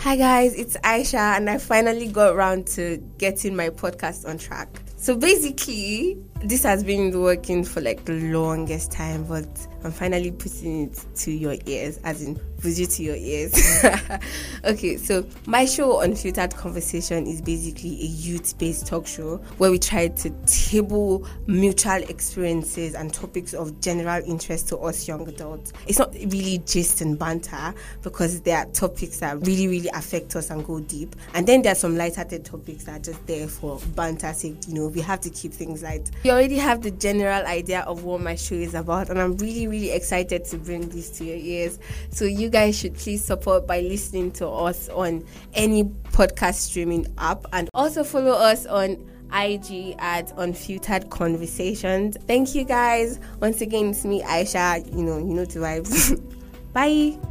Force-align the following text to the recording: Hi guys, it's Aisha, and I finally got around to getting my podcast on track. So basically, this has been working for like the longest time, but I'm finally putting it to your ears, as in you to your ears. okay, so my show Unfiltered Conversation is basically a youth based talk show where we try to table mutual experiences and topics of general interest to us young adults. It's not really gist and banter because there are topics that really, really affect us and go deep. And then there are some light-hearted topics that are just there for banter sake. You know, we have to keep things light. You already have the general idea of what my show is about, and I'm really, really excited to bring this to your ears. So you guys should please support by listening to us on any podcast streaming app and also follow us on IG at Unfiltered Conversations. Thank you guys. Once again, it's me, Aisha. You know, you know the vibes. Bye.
Hi 0.00 0.16
guys, 0.16 0.54
it's 0.54 0.78
Aisha, 0.78 1.36
and 1.36 1.50
I 1.50 1.58
finally 1.58 2.08
got 2.08 2.34
around 2.34 2.66
to 2.68 2.96
getting 3.18 3.54
my 3.54 3.68
podcast 3.68 4.26
on 4.26 4.38
track. 4.38 4.66
So 4.96 5.14
basically, 5.14 6.16
this 6.42 6.62
has 6.62 6.82
been 6.82 7.20
working 7.20 7.64
for 7.64 7.82
like 7.82 8.06
the 8.06 8.14
longest 8.32 8.92
time, 8.92 9.24
but 9.24 9.46
I'm 9.84 9.92
finally 9.92 10.30
putting 10.32 10.84
it 10.84 11.04
to 11.16 11.30
your 11.30 11.56
ears, 11.66 11.98
as 12.02 12.22
in 12.22 12.40
you 12.68 12.86
to 12.86 13.02
your 13.02 13.16
ears. 13.16 13.84
okay, 14.64 14.96
so 14.96 15.24
my 15.46 15.64
show 15.64 16.00
Unfiltered 16.00 16.54
Conversation 16.54 17.26
is 17.26 17.40
basically 17.40 17.90
a 17.90 18.06
youth 18.06 18.58
based 18.58 18.86
talk 18.86 19.06
show 19.06 19.36
where 19.58 19.70
we 19.70 19.78
try 19.78 20.08
to 20.08 20.30
table 20.46 21.26
mutual 21.46 22.02
experiences 22.08 22.94
and 22.94 23.12
topics 23.12 23.54
of 23.54 23.80
general 23.80 24.22
interest 24.26 24.68
to 24.68 24.78
us 24.78 25.08
young 25.08 25.26
adults. 25.28 25.72
It's 25.86 25.98
not 25.98 26.12
really 26.14 26.58
gist 26.66 27.00
and 27.00 27.18
banter 27.18 27.74
because 28.02 28.42
there 28.42 28.58
are 28.58 28.66
topics 28.66 29.18
that 29.20 29.38
really, 29.46 29.68
really 29.68 29.88
affect 29.90 30.36
us 30.36 30.50
and 30.50 30.64
go 30.64 30.80
deep. 30.80 31.16
And 31.34 31.46
then 31.46 31.62
there 31.62 31.72
are 31.72 31.76
some 31.76 31.96
light-hearted 31.96 32.44
topics 32.44 32.84
that 32.84 33.00
are 33.00 33.02
just 33.02 33.26
there 33.26 33.48
for 33.48 33.80
banter 33.94 34.32
sake. 34.32 34.56
You 34.68 34.74
know, 34.74 34.88
we 34.88 35.00
have 35.00 35.20
to 35.20 35.30
keep 35.30 35.52
things 35.52 35.82
light. 35.82 36.10
You 36.24 36.32
already 36.32 36.56
have 36.58 36.82
the 36.82 36.90
general 36.90 37.44
idea 37.46 37.80
of 37.82 38.04
what 38.04 38.20
my 38.20 38.34
show 38.34 38.54
is 38.54 38.74
about, 38.74 39.08
and 39.08 39.18
I'm 39.18 39.36
really, 39.38 39.66
really 39.66 39.90
excited 39.90 40.44
to 40.46 40.58
bring 40.58 40.88
this 40.88 41.10
to 41.18 41.24
your 41.24 41.36
ears. 41.36 41.78
So 42.10 42.24
you 42.24 42.49
guys 42.50 42.78
should 42.78 42.94
please 42.94 43.24
support 43.24 43.66
by 43.66 43.80
listening 43.80 44.30
to 44.32 44.48
us 44.48 44.88
on 44.90 45.24
any 45.54 45.84
podcast 45.84 46.54
streaming 46.54 47.06
app 47.18 47.44
and 47.52 47.68
also 47.74 48.04
follow 48.04 48.32
us 48.32 48.66
on 48.66 48.98
IG 49.32 49.94
at 49.98 50.32
Unfiltered 50.36 51.10
Conversations. 51.10 52.16
Thank 52.26 52.54
you 52.54 52.64
guys. 52.64 53.20
Once 53.40 53.60
again, 53.60 53.90
it's 53.90 54.04
me, 54.04 54.22
Aisha. 54.22 54.84
You 54.94 55.02
know, 55.04 55.18
you 55.18 55.34
know 55.34 55.44
the 55.44 55.60
vibes. 55.60 56.20
Bye. 56.72 57.29